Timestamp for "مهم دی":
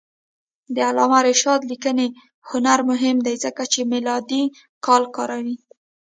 2.89-3.35